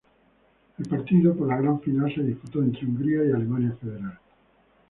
[0.79, 4.17] El partido por la gran final se disputó entre Hungría y Alemania Federal.